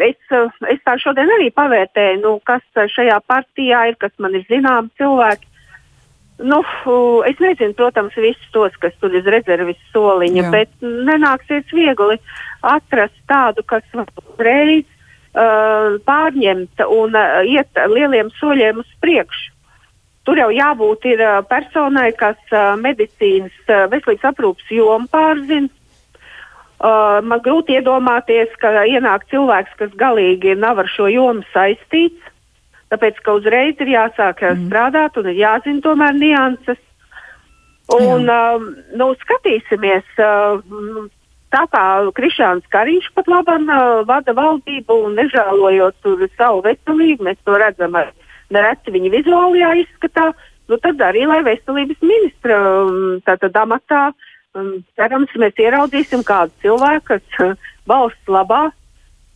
es, 0.02 0.32
es 0.72 0.80
tā 0.82 0.96
šodien 0.98 1.30
arī 1.36 1.52
pavērtēju, 1.54 2.22
nu, 2.24 2.32
kas 2.46 2.64
šajā 2.90 3.20
partijā 3.30 3.84
ir, 3.92 3.98
kas 4.02 4.14
man 4.18 4.34
ir 4.34 4.48
zināms 4.50 4.90
cilvēki. 4.98 5.46
Nu, 6.42 6.64
es 7.30 7.38
nezinu, 7.38 7.76
protams, 7.78 8.16
visus 8.18 8.50
tos, 8.52 8.74
kas 8.82 8.96
tur 9.00 9.14
ir 9.14 9.28
rezerves 9.30 9.78
soliņa, 9.94 10.42
Jā. 10.42 10.50
bet 10.52 10.72
nenāksies 10.82 11.70
viegli 11.70 12.18
atrast 12.66 13.20
tādu, 13.30 13.62
kas 13.70 13.86
uzreiz 13.94 14.88
uh, 15.38 16.02
pārņemt 16.08 16.82
un 16.90 17.14
uh, 17.14 17.44
iet 17.46 17.70
lieliem 17.94 18.34
soļiem 18.40 18.82
uz 18.82 18.90
priekšu. 19.06 19.52
Tur 20.26 20.40
jau 20.40 20.50
jābūt 20.56 21.06
ir, 21.14 21.22
uh, 21.22 21.46
personai, 21.46 22.10
kas 22.18 22.40
uh, 22.50 22.74
medicīnas, 22.82 23.56
uh, 23.68 23.86
veselības 23.94 24.32
aprūpas 24.34 24.74
jomu 24.74 25.12
pārzina, 25.14 25.70
Uh, 26.84 27.22
man 27.24 27.40
grūti 27.40 27.78
iedomāties, 27.78 28.52
ka 28.60 28.82
ienāk 28.84 29.22
cilvēks, 29.32 29.72
kas 29.80 29.92
galīgi 29.96 30.52
nav 30.60 30.82
ar 30.82 30.90
šo 30.92 31.06
jomu 31.08 31.46
saistīts, 31.54 32.26
tāpēc 32.92 33.22
ka 33.24 33.38
uzreiz 33.38 33.80
ir 33.80 33.94
jāsāk 33.94 34.44
mm. 34.44 34.66
strādāt 34.68 35.16
un 35.22 35.30
ir 35.32 35.38
jāzina 35.40 35.80
tomēr 35.86 36.18
nianses. 36.18 36.82
Un, 37.94 38.28
Jā. 38.28 38.50
uh, 38.58 38.66
nu, 39.00 39.08
skatīsimies, 39.22 40.04
uh, 40.20 41.08
tā 41.56 41.64
kā 41.72 41.86
Krišāns 42.20 42.68
Kariņš 42.76 43.08
pat 43.16 43.32
labam 43.32 43.72
uh, 43.72 44.04
vada 44.10 44.36
valdību 44.36 45.00
un 45.08 45.16
nežēlojot 45.22 46.04
tur 46.04 46.28
savu 46.36 46.66
veselību, 46.68 47.30
mēs 47.30 47.40
to 47.48 47.56
redzam 47.64 47.96
ar 47.96 48.12
nereti 48.52 48.92
viņa 48.92 49.14
vizuālajā 49.16 49.72
izskatā, 49.86 50.34
nu 50.68 50.84
tad 50.84 51.00
arī, 51.00 51.24
lai 51.32 51.40
veselības 51.48 52.04
ministra 52.04 52.60
um, 52.84 53.22
tātad 53.24 53.56
amatā 53.64 54.10
uh, 54.12 54.30
cerams, 54.96 55.36
mēs 55.40 55.60
ieraudzīsim 55.60 56.24
kādu 56.28 56.54
cilvēku, 56.62 57.18
kas 57.18 57.58
valsts 57.90 58.32
labā 58.32 58.70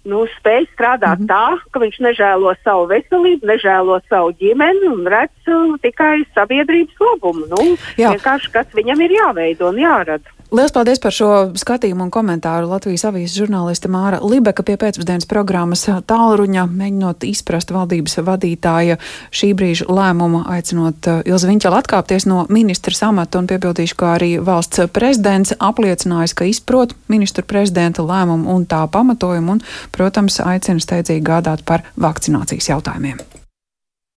nu, 0.07 0.23
spēj 0.37 0.67
strādāt 0.71 1.19
mm 1.19 1.25
-hmm. 1.25 1.31
tā, 1.31 1.71
ka 1.71 1.79
viņš 1.83 1.99
nežēlo 2.07 2.53
savu 2.63 2.87
veselību, 2.93 3.49
nežēlo 3.51 3.99
savu 4.09 4.31
ģimeni 4.39 4.87
un 4.93 5.07
redz 5.13 5.51
uh, 5.51 5.75
tikai 5.83 6.23
sabiedrības 6.35 6.95
labumu. 7.09 7.45
Nu, 7.51 7.75
vienkārši 7.97 8.51
kas 8.51 8.67
viņam 8.73 9.03
ir 9.03 9.17
jāveido 9.19 9.69
un 9.73 9.81
jārada. 9.83 10.36
Lielas 10.51 10.71
paldies 10.71 11.01
par 11.03 11.11
šo 11.11 11.29
skatījumu 11.59 12.05
un 12.05 12.11
komentāru 12.13 12.69
Latvijas 12.71 13.03
avīzes 13.09 13.35
žurnāliste 13.35 13.89
Māra 13.91 14.21
Libeka 14.23 14.63
pie 14.63 14.77
pēcpusdienas 14.79 15.27
programmas 15.27 15.81
tālruņa, 16.07 16.63
mēģinot 16.71 17.25
izprast 17.27 17.73
valdības 17.75 18.15
vadītāja 18.23 18.95
šī 19.35 19.49
brīža 19.59 19.89
lēmumu, 19.91 20.45
aicinot 20.47 21.09
uh, 21.11 21.19
Ilza 21.27 21.49
Viņķela 21.51 21.81
atkāpties 21.83 22.29
no 22.31 22.45
ministra 22.47 22.95
samata 22.95 23.41
un 23.41 23.49
piebildīšu, 23.51 23.97
ka 23.99 24.13
arī 24.15 24.29
valsts 24.39 24.87
prezidents 24.95 25.51
apliecinājis, 25.59 26.37
ka 26.39 26.47
izprot 26.47 26.95
ministru 27.11 27.43
prezidenta 27.43 28.05
lēmumu 28.07 28.47
un 28.55 28.63
tā 28.71 28.85
pamatojumu 28.87 29.57
un, 29.57 29.65
protams, 29.91 30.39
aicina 30.47 30.79
steidzīgi 30.79 31.27
gādāt 31.27 31.67
par 31.67 31.83
vakcinācijas 31.99 32.71
jautājumiem. 32.71 33.19